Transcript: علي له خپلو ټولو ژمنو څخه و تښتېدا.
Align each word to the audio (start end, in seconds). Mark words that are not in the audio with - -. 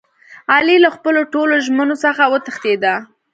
علي 0.53 0.77
له 0.83 0.89
خپلو 0.95 1.21
ټولو 1.33 1.53
ژمنو 1.65 1.95
څخه 2.05 2.23
و 2.27 2.33
تښتېدا. 2.45 2.95